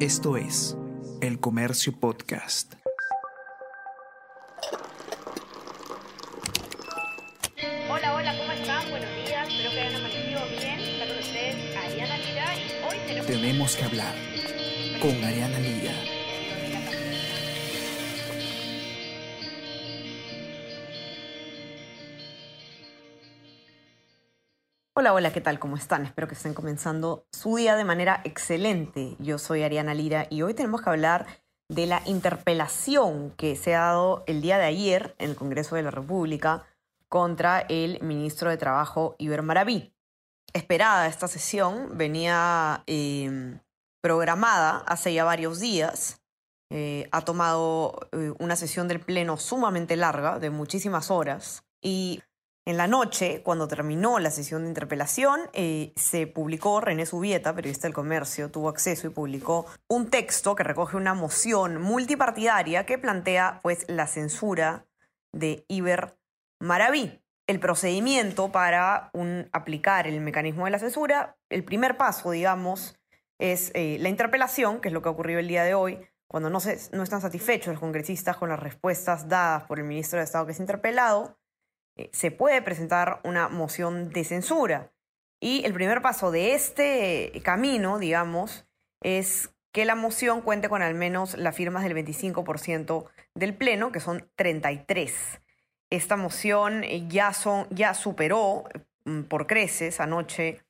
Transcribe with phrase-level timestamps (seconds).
[0.00, 0.76] Esto es
[1.20, 2.74] El Comercio Podcast.
[7.90, 8.88] Hola, hola, ¿cómo están?
[8.90, 10.78] Buenos días, espero que hayan amanecido bien.
[10.78, 13.26] Está con ustedes Ariana Lira y hoy tenemos...
[13.26, 14.14] Tenemos que hablar
[15.02, 16.07] con Ariana Lira.
[25.00, 25.60] Hola, hola, ¿qué tal?
[25.60, 26.04] ¿Cómo están?
[26.04, 29.14] Espero que estén comenzando su día de manera excelente.
[29.20, 31.24] Yo soy Ariana Lira y hoy tenemos que hablar
[31.68, 35.84] de la interpelación que se ha dado el día de ayer en el Congreso de
[35.84, 36.66] la República
[37.08, 39.94] contra el ministro de Trabajo, Iber Maraví.
[40.52, 43.56] Esperada esta sesión, venía eh,
[44.00, 46.20] programada hace ya varios días.
[46.70, 52.20] Eh, ha tomado eh, una sesión del Pleno sumamente larga, de muchísimas horas, y
[52.68, 57.86] en la noche, cuando terminó la sesión de interpelación, eh, se publicó, René Subieta, periodista
[57.86, 63.60] del comercio, tuvo acceso y publicó un texto que recoge una moción multipartidaria que plantea
[63.62, 64.86] pues, la censura
[65.32, 66.18] de Iber
[66.60, 67.22] Maraví.
[67.46, 69.12] El procedimiento para
[69.52, 73.00] aplicar el mecanismo de la censura, el primer paso, digamos,
[73.40, 76.50] es eh, la interpelación, que es lo que ha ocurrido el día de hoy, cuando
[76.50, 76.58] no,
[76.92, 80.52] no están satisfechos los congresistas con las respuestas dadas por el ministro de Estado que
[80.52, 81.38] es interpelado,
[81.98, 84.92] eh, se puede presentar una moción de censura.
[85.40, 88.66] Y el primer paso de este camino, digamos,
[89.02, 94.00] es que la moción cuente con al menos las firmas del 25% del Pleno, que
[94.00, 95.40] son 33.
[95.90, 98.64] Esta moción eh, ya, son, ya superó
[99.04, 100.62] mm, por creces anoche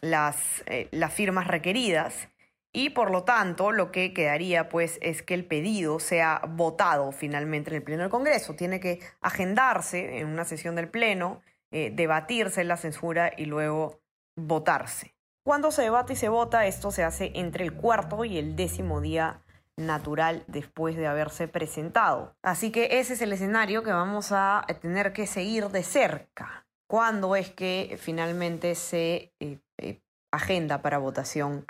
[0.00, 2.28] las, eh, las firmas requeridas
[2.72, 7.70] y por lo tanto, lo que quedaría pues es que el pedido sea votado finalmente
[7.70, 8.54] en el Pleno del Congreso.
[8.54, 14.00] Tiene que agendarse en una sesión del Pleno, eh, debatirse la censura y luego
[14.36, 15.14] votarse.
[15.44, 19.02] Cuando se debate y se vota, esto se hace entre el cuarto y el décimo
[19.02, 19.42] día
[19.76, 22.36] natural después de haberse presentado.
[22.42, 26.66] Así que ese es el escenario que vamos a tener que seguir de cerca.
[26.88, 30.00] ¿Cuándo es que finalmente se eh, eh,
[30.30, 31.66] agenda para votación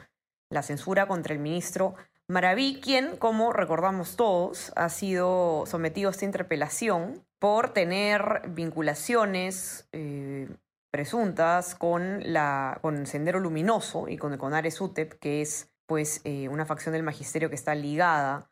[0.52, 1.94] la censura contra el ministro
[2.28, 10.48] Maraví, quien, como recordamos todos, ha sido sometido a esta interpelación por tener vinculaciones eh,
[10.90, 16.48] presuntas con, la, con Sendero Luminoso y con el Conares UTEP, que es pues eh,
[16.48, 18.48] una facción del magisterio que está ligada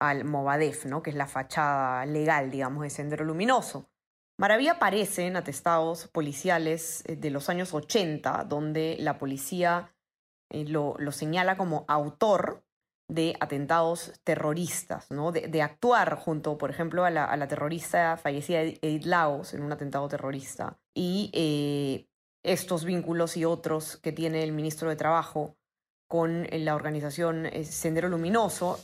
[0.00, 1.02] al Movadef, ¿no?
[1.02, 3.88] que es la fachada legal, digamos, de Sendero Luminoso.
[4.36, 9.91] Maraví aparece en atestados policiales eh, de los años 80, donde la policía
[10.52, 12.62] eh, lo, señala como autor
[13.08, 19.62] de atentados terroristas, de, actuar junto, por ejemplo, a la, terrorista fallecida Edith Lagos en
[19.62, 20.78] un atentado terrorista.
[20.94, 22.06] Y eh,
[22.42, 25.56] estos vínculos y otros que tiene el ministro de Trabajo
[26.06, 28.78] con eh, la organización Sendero Luminoso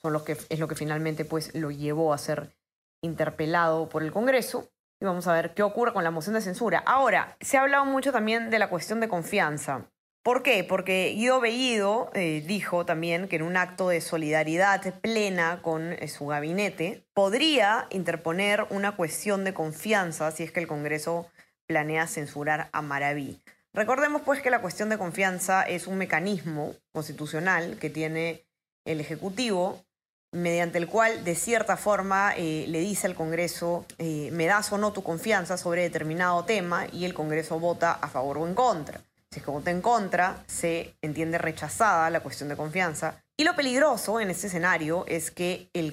[0.00, 2.56] son los que es lo que finalmente pues lo llevó a ser
[3.02, 4.68] interpelado por el Congreso
[5.00, 6.82] y vamos a ver qué ocurre con la moción de censura.
[6.86, 9.90] Ahora, se ha hablado mucho también de la cuestión de confianza.
[10.22, 10.64] ¿Por qué?
[10.64, 16.08] Porque Guido Bellido eh, dijo también que en un acto de solidaridad plena con eh,
[16.08, 21.30] su gabinete podría interponer una cuestión de confianza si es que el Congreso
[21.66, 23.40] planea censurar a Maraví.
[23.72, 28.44] Recordemos pues que la cuestión de confianza es un mecanismo constitucional que tiene
[28.84, 29.84] el Ejecutivo
[30.32, 34.92] mediante el cual de cierta forma eh, le dice al Congreso me das o no
[34.92, 39.00] tu confianza sobre determinado tema y el Congreso vota a favor o en contra.
[39.30, 43.22] Si es que vota en contra, se entiende rechazada la cuestión de confianza.
[43.36, 45.92] Y lo peligroso en este escenario es que el,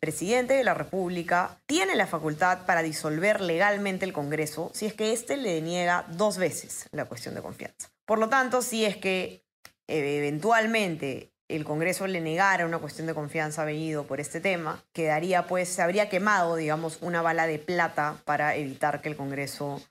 [0.00, 5.12] presidente de la República tiene la facultad para disolver legalmente el Congreso si es que
[5.12, 7.90] éste le deniega dos veces la cuestión de confianza.
[8.06, 9.44] Por lo tanto, si es que
[9.88, 15.46] eh, eventualmente el Congreso le negara una cuestión de confianza a por este tema, quedaría
[15.46, 19.82] pues, se habría quemado, digamos, una bala de plata para evitar que el Congreso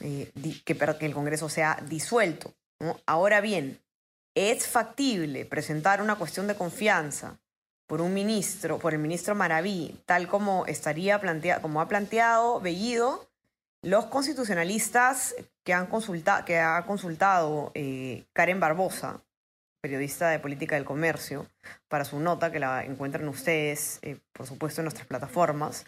[0.00, 0.30] eh,
[0.64, 2.52] que, que, el Congreso sea disuelto.
[3.06, 3.80] Ahora bien,
[4.34, 7.38] ¿es factible presentar una cuestión de confianza
[7.86, 13.28] por un ministro, por el ministro Maraví, tal como estaría planteado, como ha planteado Bellido?
[13.82, 19.20] Los constitucionalistas que, han consulta, que ha consultado eh, Karen Barbosa,
[19.82, 21.46] periodista de política del comercio,
[21.88, 25.84] para su nota, que la encuentran ustedes, eh, por supuesto, en nuestras plataformas,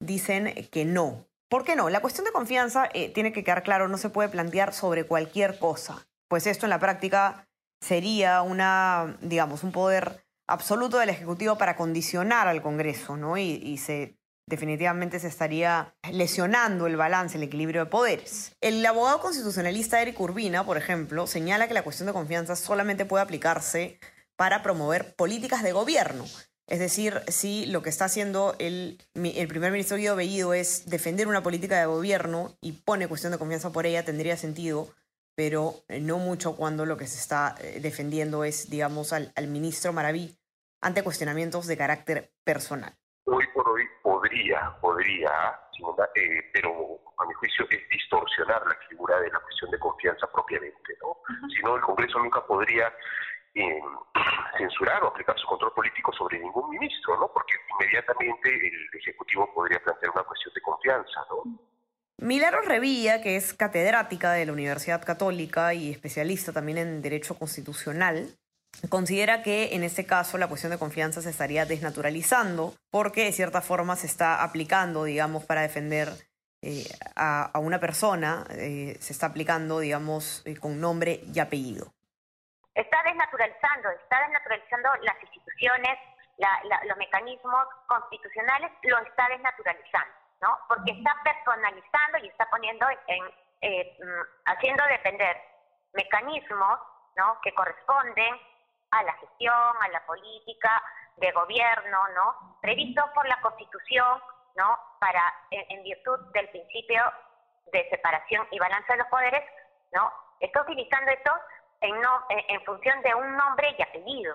[0.00, 1.88] dicen que no, ¿Por qué no?
[1.90, 5.58] La cuestión de confianza eh, tiene que quedar claro, no se puede plantear sobre cualquier
[5.58, 7.46] cosa, pues esto en la práctica
[7.80, 13.36] sería una, digamos, un poder absoluto del Ejecutivo para condicionar al Congreso, ¿no?
[13.36, 14.16] Y, se
[14.48, 18.52] definitivamente se estaría lesionando el balance, el equilibrio de poderes.
[18.60, 23.24] El abogado constitucionalista Eric Urbina, por ejemplo, señala que la cuestión de confianza solamente puede
[23.24, 23.98] aplicarse
[24.36, 26.24] para promover políticas de gobierno.
[26.68, 31.28] Es decir, si lo que está haciendo el, el primer ministro Guido Bellido es defender
[31.28, 34.88] una política de gobierno y pone cuestión de confianza por ella, tendría sentido,
[35.36, 39.92] pero no mucho cuando lo que se está eh, defendiendo es, digamos, al, al ministro
[39.92, 40.36] Maraví
[40.80, 42.92] ante cuestionamientos de carácter personal.
[43.26, 45.30] Hoy por hoy podría, podría,
[46.14, 50.96] eh, pero a mi juicio es distorsionar la figura de la cuestión de confianza propiamente,
[51.00, 51.18] ¿no?
[51.48, 52.92] Si no, el Congreso nunca podría
[53.54, 53.80] eh,
[54.56, 57.30] censurar o aplicar su control político sobre ningún ministro, ¿no?
[57.32, 61.58] Porque inmediatamente el Ejecutivo podría plantear una cuestión de confianza, ¿no?
[62.18, 68.30] Milagros Revilla, que es catedrática de la Universidad Católica y especialista también en Derecho Constitucional,
[68.88, 73.60] considera que en este caso la cuestión de confianza se estaría desnaturalizando porque de cierta
[73.60, 76.08] forma se está aplicando, digamos, para defender
[76.62, 81.92] eh, a, una persona, eh, se está aplicando, digamos, eh, con nombre y apellido.
[82.76, 85.98] Está desnaturalizando, está desnaturalizando las instituciones,
[86.84, 90.58] los mecanismos constitucionales, lo está desnaturalizando, ¿no?
[90.68, 95.40] Porque está personalizando y está poniendo en, mm, haciendo depender
[95.94, 96.78] mecanismos,
[97.16, 97.40] ¿no?
[97.40, 98.38] Que corresponden
[98.90, 100.82] a la gestión, a la política
[101.16, 102.58] de gobierno, ¿no?
[102.60, 104.20] Previsto por la Constitución,
[104.54, 104.78] ¿no?
[105.00, 107.02] Para, en, virtud del principio
[107.72, 109.42] de separación y balance de los poderes,
[109.92, 110.12] ¿no?
[110.40, 111.32] Está utilizando esto
[111.80, 114.34] en, no, en, función de un nombre y apellido.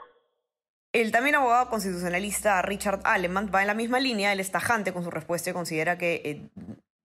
[0.94, 5.04] El también abogado constitucionalista Richard Aleman va en la misma línea, él es tajante con
[5.04, 6.50] su respuesta y considera que eh,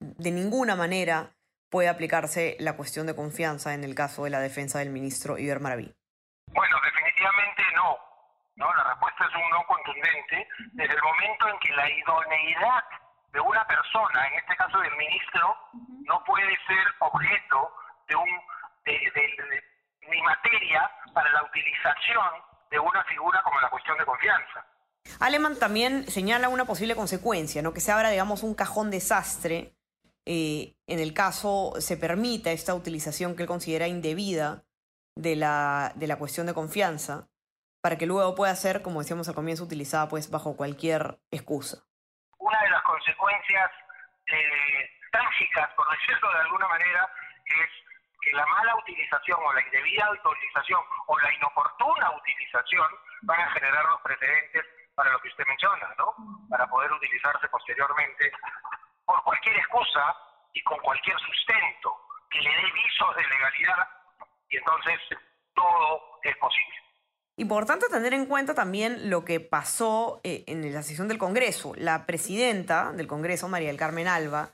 [0.00, 1.30] de ninguna manera
[1.70, 5.60] puede aplicarse la cuestión de confianza en el caso de la defensa del ministro Iber
[5.60, 5.94] Maraví.
[6.52, 7.96] Bueno, definitivamente no.
[8.56, 8.74] ¿no?
[8.74, 12.84] La respuesta es un no contundente desde el momento en que la idoneidad
[13.32, 15.56] de una persona, en este caso del ministro,
[16.06, 17.70] no puede ser objeto
[18.08, 18.30] de un
[18.86, 19.62] de,
[20.10, 22.30] ni materia para la utilización
[22.70, 24.66] de una figura como la cuestión de confianza.
[25.20, 27.72] Aleman también señala una posible consecuencia, ¿no?
[27.72, 29.76] que se abra, digamos, un cajón desastre
[30.28, 34.64] eh, en el caso se permita esta utilización que él considera indebida
[35.14, 37.28] de la, de la cuestión de confianza
[37.80, 41.78] para que luego pueda ser, como decíamos al comienzo, utilizada pues bajo cualquier excusa.
[42.38, 43.70] Una de las consecuencias
[44.26, 47.08] eh, trágicas, por decirlo de alguna manera,
[47.44, 47.70] es
[48.26, 52.86] que la mala utilización o la indebida utilización o la inoportuna utilización
[53.22, 54.64] van a generar los precedentes
[54.96, 56.12] para lo que usted menciona, ¿no?
[56.50, 58.32] Para poder utilizarse posteriormente
[59.04, 60.16] por cualquier excusa
[60.52, 61.94] y con cualquier sustento
[62.28, 63.88] que le dé visos de legalidad
[64.48, 64.98] y entonces
[65.54, 66.74] todo es posible.
[67.36, 71.74] Importante tener en cuenta también lo que pasó eh, en la sesión del Congreso.
[71.76, 74.50] La presidenta del Congreso, María del Carmen Alba,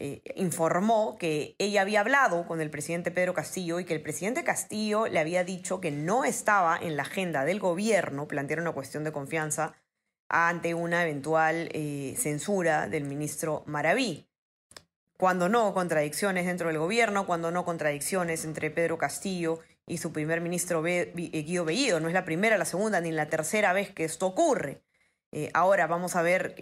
[0.00, 4.44] eh, informó que ella había hablado con el presidente Pedro Castillo y que el presidente
[4.44, 9.02] Castillo le había dicho que no estaba en la agenda del gobierno plantear una cuestión
[9.02, 9.74] de confianza
[10.28, 14.28] ante una eventual eh, censura del ministro Maraví
[15.16, 20.40] cuando no contradicciones dentro del gobierno, cuando no contradicciones entre Pedro Castillo y su primer
[20.40, 21.98] ministro eh, Guido Bellido.
[21.98, 24.80] No es la primera, la segunda ni la tercera vez que esto ocurre.
[25.54, 26.54] Ahora vamos a ver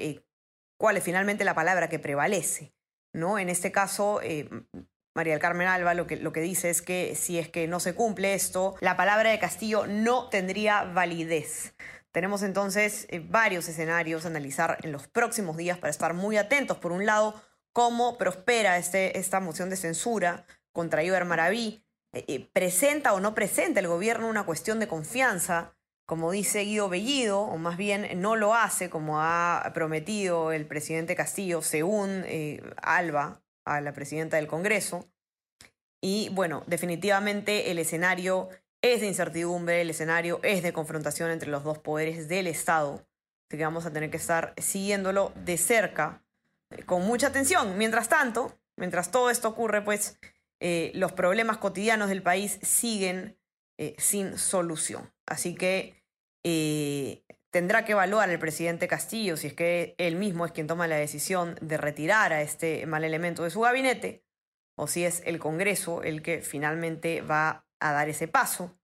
[0.78, 2.75] cuál es finalmente la palabra que prevalece.
[3.16, 4.20] En este caso,
[5.14, 7.80] María del Carmen Alba lo que, lo que dice es que si es que no
[7.80, 11.74] se cumple esto, la palabra de Castillo no tendría validez.
[12.12, 16.78] Tenemos entonces varios escenarios a analizar en los próximos días para estar muy atentos.
[16.78, 17.34] Por un lado,
[17.76, 21.84] cómo prospera este, esta moción de censura contra Iber Maraví.
[22.14, 25.75] Eh, eh, ¿Presenta o no presenta el gobierno una cuestión de confianza,
[26.06, 31.16] como dice Guido Bellido, o más bien no lo hace como ha prometido el presidente
[31.16, 35.08] Castillo, según eh, Alba, a la presidenta del Congreso?
[36.00, 38.48] Y bueno, definitivamente el escenario
[38.80, 43.04] es de incertidumbre, el escenario es de confrontación entre los dos poderes del Estado.
[43.48, 46.22] Así que vamos a tener que estar siguiéndolo de cerca
[46.86, 47.76] con mucha atención.
[47.78, 50.18] Mientras tanto, mientras todo esto ocurre, pues
[50.60, 53.38] eh, los problemas cotidianos del país siguen
[53.78, 55.12] eh, sin solución.
[55.26, 56.02] Así que
[56.44, 60.86] eh, tendrá que evaluar el presidente Castillo si es que él mismo es quien toma
[60.86, 64.24] la decisión de retirar a este mal elemento de su gabinete
[64.76, 68.78] o si es el Congreso el que finalmente va a dar ese paso.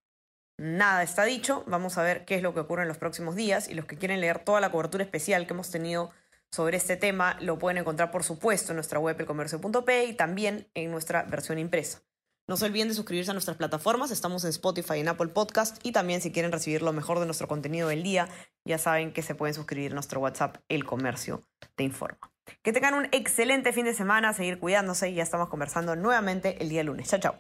[0.59, 3.69] Nada está dicho, vamos a ver qué es lo que ocurre en los próximos días
[3.69, 6.13] y los que quieren leer toda la cobertura especial que hemos tenido
[6.51, 10.91] sobre este tema lo pueden encontrar, por supuesto, en nuestra web elcomercio.p y también en
[10.91, 12.03] nuestra versión impresa.
[12.49, 15.79] No se olviden de suscribirse a nuestras plataformas, estamos en Spotify y en Apple Podcast
[15.85, 18.29] y también si quieren recibir lo mejor de nuestro contenido del día,
[18.65, 21.47] ya saben que se pueden suscribir a nuestro WhatsApp El Comercio
[21.77, 22.19] Te Informa.
[22.63, 26.69] Que tengan un excelente fin de semana, seguir cuidándose y ya estamos conversando nuevamente el
[26.69, 27.09] día lunes.
[27.09, 27.35] Chao, chao.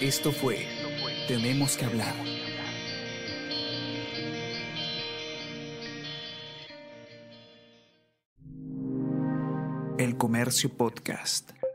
[0.00, 0.66] Esto fue
[1.28, 2.14] Tenemos que hablar.
[10.26, 11.65] Comercio Podcast.